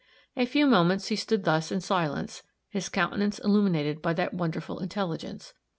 A 0.35 0.47
few 0.47 0.65
moments 0.65 1.09
he 1.09 1.15
stood 1.15 1.43
thus 1.43 1.71
in 1.71 1.79
silence, 1.79 2.41
his 2.69 2.89
countenance 2.89 3.37
illuminated 3.37 4.01
by 4.01 4.13
that 4.13 4.33
wonderful 4.33 4.79
intelligence. 4.79 5.53